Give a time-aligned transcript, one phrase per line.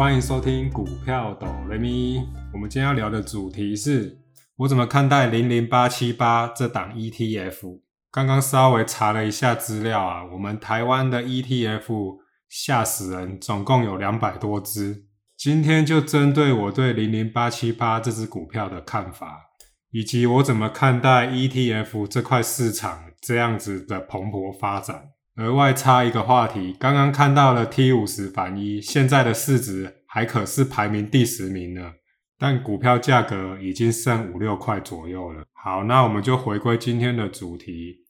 [0.00, 2.26] 欢迎收听股票抖雷咪。
[2.54, 4.18] 我们今天要聊的主题是，
[4.56, 7.82] 我怎么看待零零八七八这档 ETF？
[8.10, 12.16] 刚刚稍微查了一下资料啊，我们台湾的 ETF
[12.48, 15.04] 吓死人，总共有两百多只。
[15.36, 19.50] 今天就针对我对零零八七八这只股票的看法，
[19.90, 25.10] 以及我怎么看待 ETF 这块市场这样子的蓬勃发展。
[25.40, 31.92] 额外插一个话题，刚刚看到了 T 五十反一，现在的市值还可是排名第十名呢，
[32.38, 35.44] 但股票价格已经剩五六块左右了。
[35.54, 38.00] 好，那我们就回归今天的主题，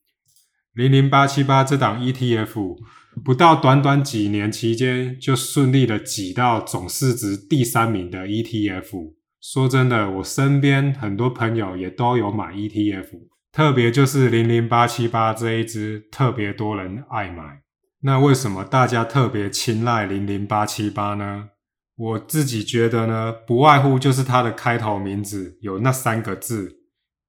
[0.74, 2.77] 零零八七八这档 ETF，
[3.24, 9.15] 不到短短几年期间就顺利的挤到总市值第三名的 ETF。
[9.40, 13.06] 说真的，我身边很多朋友也都有买 ETF。
[13.52, 17.62] 特别就是零零八七八这一支特别多人爱买，
[18.02, 21.48] 那为什么大家特别青睐零零八七八呢？
[21.96, 26.76] 我自己觉得呢，不外乎就是它的开头名字有那三个字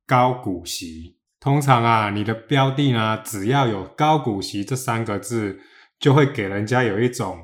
[0.05, 1.17] 高股息。
[1.39, 5.59] 通常啊，你的标的呢，只要有高股息这三个字，
[5.99, 7.35] 就会给人家有一种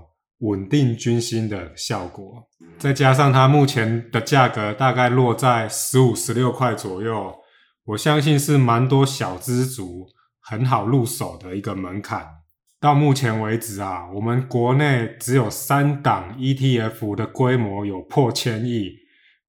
[0.41, 2.47] 稳定军心的效果。
[2.77, 7.33] 再加上它目前的价格大概落在十五、十六块左右。
[7.87, 10.09] 我相信是蛮多小资族
[10.41, 12.27] 很好入手的一个门槛。
[12.81, 18.91] 到目前为止啊，我们国内只有三档 ETF 的规模有破千亿，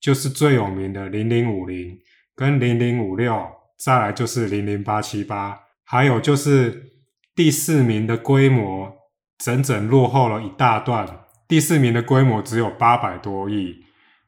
[0.01, 1.99] 就是最有名的零零五零
[2.37, 3.45] 跟零零五六，
[3.77, 6.93] 再来就是零零八七八，还有就是
[7.35, 8.93] 第四名的规模
[9.37, 11.25] 整整落后了一大段。
[11.49, 13.85] 第四名的规模只有八百多亿，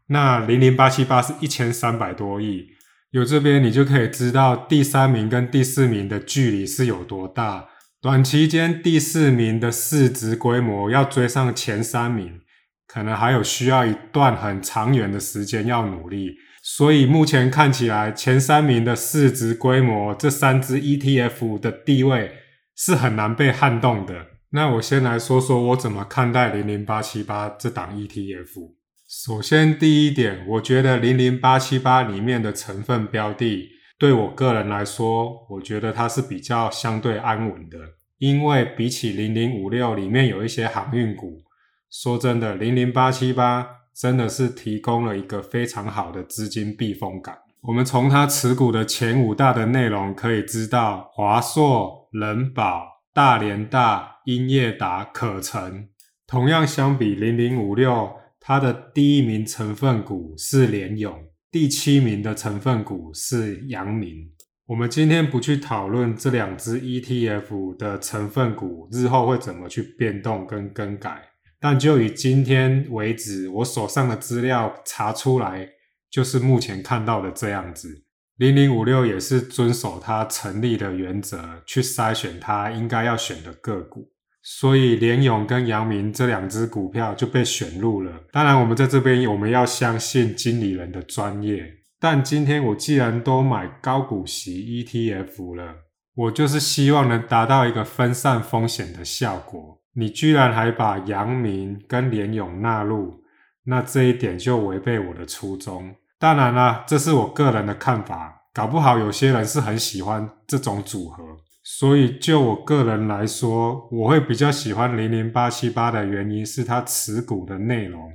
[0.08, 2.70] 那零零八七八是一千三百多亿。
[3.10, 7.68] 有这边，你就可以知道第三名跟第四名的距离是有多大。
[8.00, 12.40] 短期间，第四名的市值规模要追上前三名，
[12.86, 16.36] 可能还有需要一段很长远的时间要努力。
[16.62, 22.32] 所以目前看起来，前三名的市值规模，这三只 ETF 的地位
[22.76, 24.26] 是很难被撼动的。
[24.52, 28.79] 那我先来说说我怎么看待零零八七八这档 ETF。
[29.22, 37.76] 首先，第一点，我觉得零零八七八里面的成分标的，对我个人来说，我觉得它是比较相对安稳的。
[38.16, 41.42] 因为比起零零五六里面有一些航运股，
[41.90, 47.36] 说真的，零零八七八真的是提供了一个非常好的资金避风港。
[47.64, 55.88] 我们从它持股的前五大的内容可以知道，华硕、人保、大连大、英业达、可成，
[56.26, 58.18] 同样相比零零五六。
[58.40, 64.32] 它的第一名成分股是联勇，第七名的成分股是阳明。
[64.66, 71.20] 我们今天不去讨论这两只 ETF 的成分股日后会怎么去变动跟更改，
[71.60, 75.68] 但就以今天为止，我手上的资料查出来，
[76.10, 78.04] 就是目前看到的这样子。
[78.36, 84.12] 零零五六也是遵守它成立的原则去筛选它应该要选的个股。
[84.42, 88.12] 所以联勇跟阳明这两只股票就被选入了。
[88.32, 91.64] 当然，我们在这边我们要相信经理人的专业。
[91.98, 95.74] 但今天我既然都买高股息 ETF 了，
[96.14, 99.78] 我就是希望能达到一个分散风险的效果。
[99.94, 103.22] 你居然还把阳明跟联勇纳入，
[103.64, 105.94] 那这一点就违背我的初衷。
[106.18, 111.22] 当然啦，这是我个人的看法，搞不好有些人是很喜欢这种组合。
[111.72, 118.10] 所以，就我个人来说，我会比较喜欢零零八七八的原因是它持股的内容。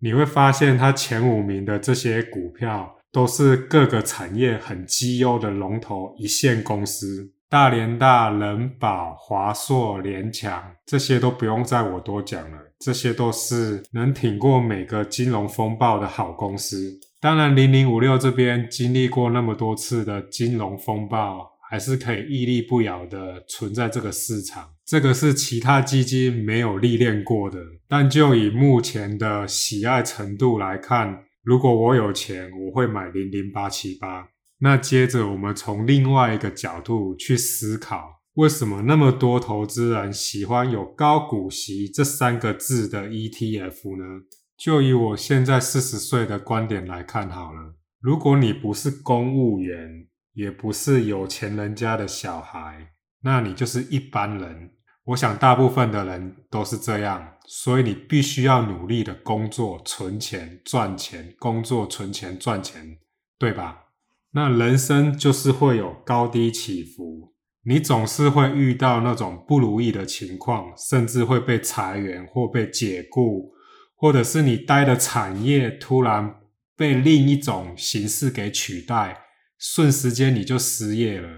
[0.00, 12.58] 你会发现，它前五名的这些股票都是各个产业很绩优的龙头一线公司，大连大、人保、华硕、联强，这些都不用再我多讲了。
[12.78, 17.00] 这些都是能挺过每个金融风暴的好公司。
[17.20, 21.57] 当然，零零五六这边经历过那么多次的金融风暴。
[21.68, 27.58] 还是可以屹立不摇的存在这个市场，这个是其他基金没有历练过的。
[27.86, 34.28] 但就以目前的喜爱程度来看，如果我有钱，我会买零零八七八。
[34.60, 44.22] 那接着我们从另外一个角度去思考，为什么那么多投资人喜欢有高股息这三个字的 ETF 呢？
[44.56, 50.06] 就以我现在四十岁的观点来看好了，如果你不是公务员，
[50.38, 52.92] 也不是有钱人家的小孩，
[53.22, 54.70] 那你就是一般人。
[55.06, 62.98] 我想大部分的人都是这样，所以你必须要努力的工作、存钱、赚钱，工作、存钱、赚钱，
[63.36, 63.86] 对吧？
[64.30, 73.50] 那人生就是会有高低起伏，你总是会遇到那种不如意的情况，甚至会被裁员或被解雇，
[73.96, 76.32] 或者是你待的产业突然
[76.76, 79.18] 被另一种形式给取代，
[79.58, 81.28] 瞬时间你就失业了。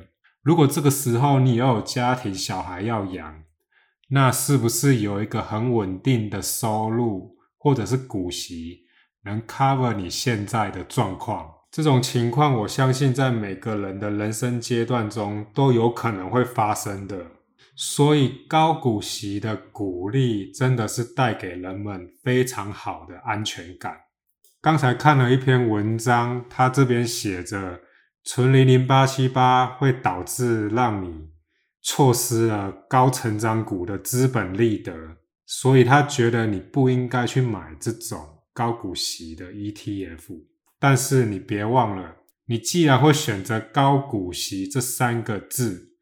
[0.43, 3.43] 如果这个时候你要有家庭、小孩要养，
[4.11, 8.83] 那是不是有一个很稳定的收入，或者是股息，
[9.25, 11.51] 能 cover 你现在的状况？
[11.71, 17.27] 这种情况，我相信在每个人的人生阶段中都有可能会发生的。
[17.77, 23.97] 所以，高股息的鼓励真的是带给人们非常好的安全感。
[24.61, 27.81] 刚才看了一篇文章，他这边写着，
[28.23, 31.31] 存零零八七八会导致让你
[31.83, 34.93] 错失了高成长股的资本利得，
[35.47, 38.19] 所以他觉得你不应该去买这种
[38.53, 40.43] 高股息的 ETF。
[40.79, 45.95] 但是你别忘了，你既然会选择高股息这三个字，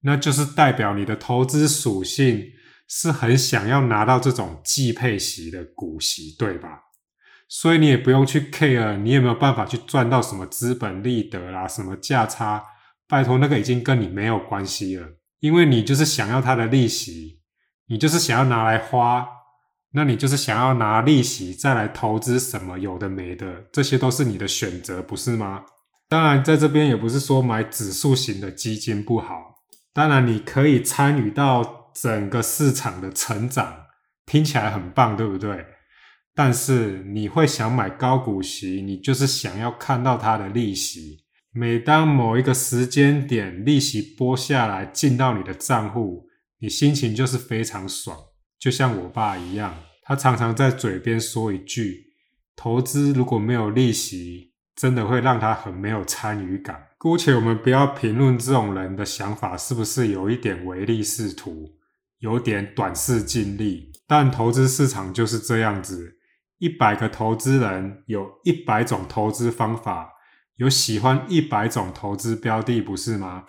[0.00, 2.44] 那就是代表你的投资属性
[2.88, 6.85] 是很想要拿到这种季配息的股息，对吧？
[7.48, 12.64] 所以你也不用去 care 你有没有办法去赚到什么资本利得啦，什么价差，
[13.08, 15.06] 拜托那个已经跟你没有关系了，
[15.40, 17.40] 因为你就是想要它的利息，
[17.86, 19.28] 你就是想要拿来花。
[19.92, 25.62] 那你就是想要拿利息再来投资什么有的没的，这些都是你的选择，不是吗？
[26.06, 29.62] 当然，在这边也不是说买指数型的基金不好。
[29.94, 33.86] 当然，你可以参与到整个市场的成长，
[34.26, 35.64] 听起来很棒，对不对？
[36.36, 41.24] 但是你会想买高股息，你就是想要看到它的利息。
[41.50, 46.26] 每当某一个时间点，利息拨下来进到你的账户，
[46.58, 48.14] 你心情就是非常爽。
[48.58, 52.08] 就像我爸一样，他常常在嘴边说一句
[52.54, 61.76] ：“投资如果没有利息，真的会让他很没有参与感。”姑且我们不要评论这种人的想法是不是有一点唯利是图，
[62.18, 63.90] 有点短视近利。
[64.06, 66.18] 但投资市场就是这样子，
[66.58, 70.12] 一百个投资人有一百种投资方法，
[70.56, 73.44] 有喜欢一百种投资标的，不是吗？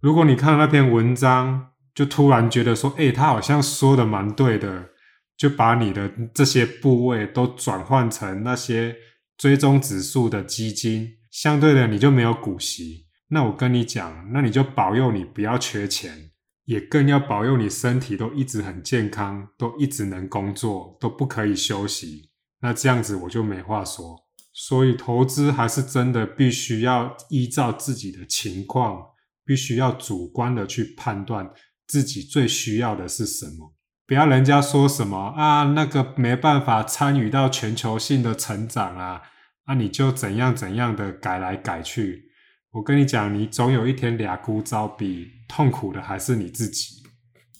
[0.00, 4.90] 如果你看那篇文章，就突然觉得说，哎，他好像说的蛮对的，
[5.36, 8.96] 就把你的这些部位都转换成那些
[9.36, 13.06] 追踪指数的基金，相对的你就没有股息。
[13.28, 16.30] 那我跟你讲，那你就保佑你不要缺钱，
[16.64, 22.29] 也更要保佑你身体都一直很健康，都一直能工作，都不可以休息。
[22.60, 24.16] 那这样子我就没话说。
[24.52, 29.02] 所以投资还是真的必须要依照自己的情况，
[29.44, 31.50] 必须要主观的去判断。
[31.86, 33.74] 自己最需要的是什么？
[34.06, 39.22] 不要人家说什么啊，那个没办法参与到全球性的成长啊，
[39.64, 42.30] 啊，你就怎样怎样的改来改去。
[42.72, 47.02] 我跟你讲，你总有一天俩孤招比痛苦的还是你自己。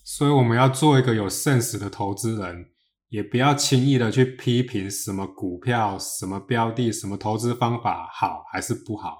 [0.05, 2.67] 所以我们要做一个有 sense 的投资人，
[3.11, 9.17] 也不要轻易的去批评什么股票、什么标的、什么投资方法好还是不好，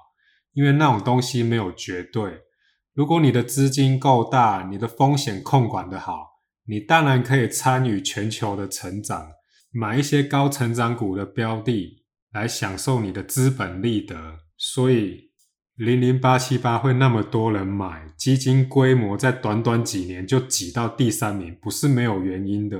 [0.53, 2.39] 因为那种东西没有绝对。
[2.93, 9.29] 如果你的资金够大，你的风险控管的好，你当然可以参与全球的成长，
[9.71, 14.15] 买一些高成长股的标的，来享受你的资本利得。
[14.57, 15.31] 所以
[15.75, 22.77] 零零八七八会那么多人买，基金规模在短短几年就挤到第三名，不是没有原因的。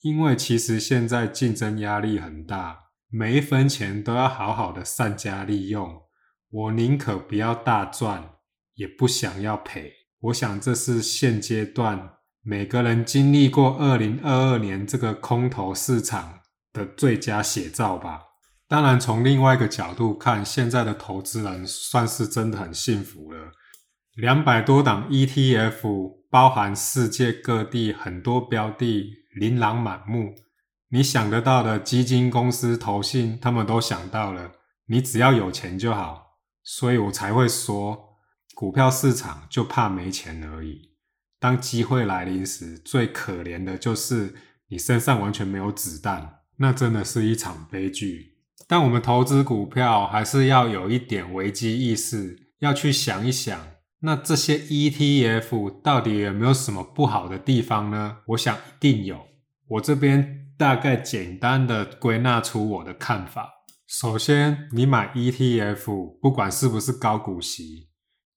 [0.00, 6.02] 因为其实现在竞争压力很大，每一分钱都要好好的善加利用。
[6.50, 8.30] 我宁可不要大赚。
[8.76, 16.40] 也不想要赔，我想这是现阶段每个人经历过二零二二年这个空头市场
[16.72, 18.22] 的最佳写照吧。
[18.66, 23.52] 当然，从另外一个角度看，现在的投资人算是真的很幸福了。
[24.14, 30.34] 两百多档 ETF，包含世界各地很多标的，琳琅满目。
[30.88, 34.52] 你想得到的基金公司、投信，他们都想到了。
[34.86, 38.08] 你只要有钱就好，所以我才会说。
[38.52, 40.90] 股票市场就怕没钱而已。
[41.38, 44.34] 当机会来临时，最可怜的就是
[44.68, 48.36] 你身上完全没有子弹，那真的是一场悲剧。
[48.68, 53.58] 但我们投资股票还是要有一点危机意识，要去想一想，
[54.02, 58.18] 那这些 ETF 到底有没有什么不好的地方呢？
[58.28, 59.26] 我想一定有。
[59.68, 63.48] 我这边大概简单的归纳出我的看法。
[63.86, 67.88] 首先，你买 ETF，不管是不是高股息。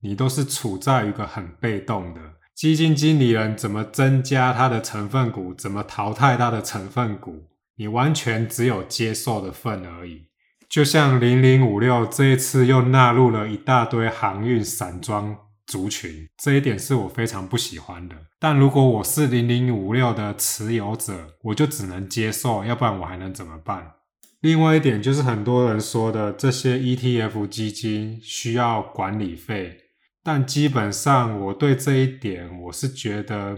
[0.02, 2.20] 你都是处在一个很被动的，
[2.54, 10.28] 基金经理人怎么增加它的成分股，怎么淘汰它的成分股，你完全只有接受的份而已。
[10.70, 15.36] 就像零零五六这一次又纳入了一大堆航运散装
[15.70, 18.16] 族群，这一点是我非常不喜欢的。
[18.40, 23.92] 但如果我是零零五六的持有者，我就只能接受，要不然我还能怎么办？
[24.40, 29.78] 另外一点就是很多人说的这些 ETF 基金需要管理费，
[30.24, 33.56] 但基本上我对这一点我是觉得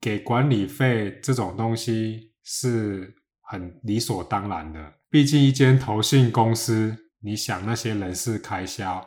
[0.00, 4.94] 给管理费这种东西是很理所当然的。
[5.10, 9.06] 毕竟一间投信公司，你想那些人事开销。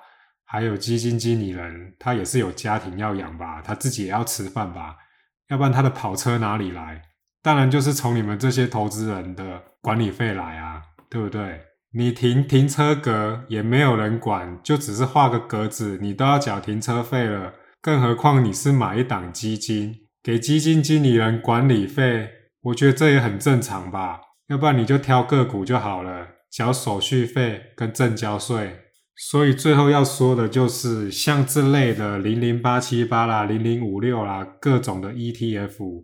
[0.50, 4.96] 还有基金经理人，他也是有家庭要养吧，他自己也要吃饭吧，
[5.50, 7.02] 要不然他的跑车哪里来？
[7.44, 11.62] 当然就是从你们这些投资人的管理费来啊，对不对？
[11.92, 22.30] 你停停车格也没有人管，就只是画个格子，你都要缴停车费了，更何况你是买一档基金，给基金经理人管理费，
[22.62, 24.22] 我觉得这也很正常吧？
[24.48, 28.80] 要不然你就挑个股就好了，缴手续费跟正交税。
[29.20, 36.04] 所以最后要说的就是，像这类的零零八七八啦、零零五六啦，各种的 ETF，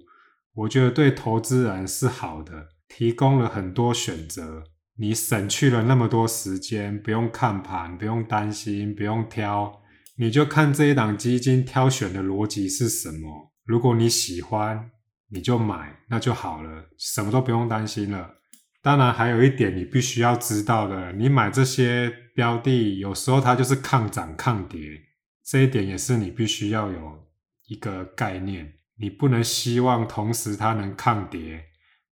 [0.55, 4.63] 我觉得对投资人是好的，提供了很多选择，
[4.97, 9.81] 你省去了那么多时间，不用看盘，不用担心，不用挑，
[10.17, 13.51] 你就看这一档基金挑选的逻辑是什么。
[13.63, 14.89] 如果你喜欢，
[15.29, 18.31] 你就买，那就好了，什么都不用担心了。
[18.81, 24.79] 当然，还有一点你必须要知道的，你买这些标的，有时候它就是抗涨抗跌，
[25.43, 27.27] 这一点也是你必须要有
[27.67, 28.73] 一个概念。
[28.97, 31.65] 你不能希望同时它能抗跌，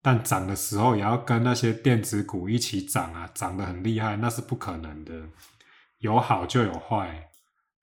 [0.02, 5.14] 但涨的时候也要跟那些电子股一起涨啊，涨得很厉害，那是不可能的。
[6.00, 7.30] 有好就有坏。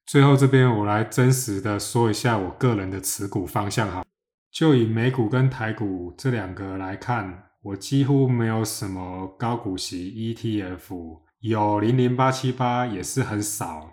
[0.06, 4.04] 最后这边我来真实的说一下我个人的持股方向哈，
[4.52, 7.50] 就以美股跟台股这两个来看。
[7.62, 13.92] 我几乎没有什么高股息 ETF，有零零八七八也是很少，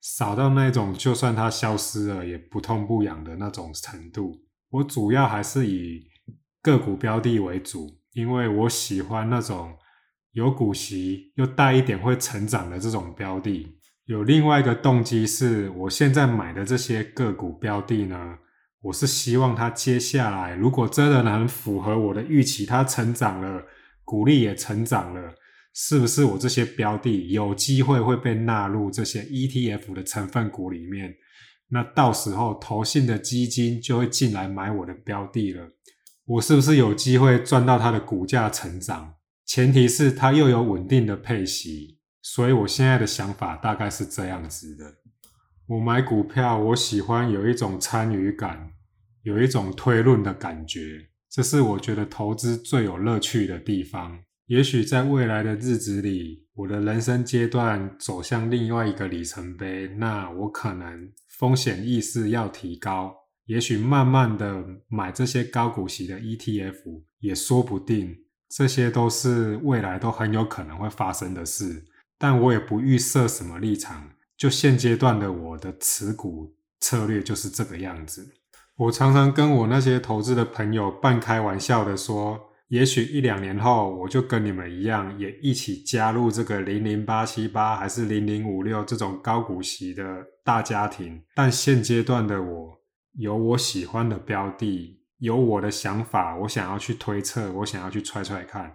[0.00, 4.32] 少到那种就算它消失了也不痛不痒的那种程度。
[4.70, 6.06] 我主要还是以
[6.62, 9.76] 个股标的为主，因为我喜欢那种
[10.32, 13.76] 有股息又带一点会成长的这种标的。
[14.06, 18.38] 有另外一个动机是，我现在买的这些个股标的呢。
[18.80, 23.64] 我是希望它接下来，如果真的能符合我的预期，它成长了，
[24.02, 25.34] 股利也成长了，
[25.78, 31.14] 是不是我这些标的有机会会被纳入这些 ETF 的成分股里面？
[31.68, 35.68] 那到时候投信的基金就会进来买我的标的了，
[36.24, 39.16] 我是不是有机会赚到它的股价成长？
[39.44, 44.94] 前提是它又有稳定的配息，所以我现在的想法大概是这样子的。
[45.66, 48.72] 我买股票，我喜欢有一种参与感。
[49.22, 54.20] 有一种推论的感觉，这是我觉得投资最有乐趣的地方。
[54.46, 63.12] 也许在未来的日子里，我的人生阶段走向另外一个里程碑，那我可能风险意识要提高。
[63.46, 68.16] 也许慢慢的买这些高股息的 ETF 也说不定，
[68.48, 71.84] 这些都是未来都很有可能会发生的事。
[72.16, 78.32] 但我也不预设什么立场，就现阶段的我的持股策略就是这个样子。
[78.76, 90.04] 我常常跟我那些投资的朋友半开玩笑的说，也许一两年后，我就跟你们一样，也一起加入这个零零八七八还是零零五六这种高股息的
[90.44, 91.22] 大家庭。
[91.34, 92.80] 但现阶段的我，
[93.12, 98.72] 有我喜欢的标的，有我的想法，我想要去推测，我想要去揣揣看。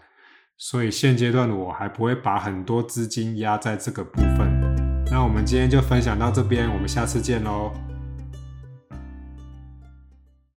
[0.58, 4.48] 所以现阶段的我还不会把很多资金压在这个部分。
[5.12, 7.91] 那我们今天就分享到这边，我们下次见喽。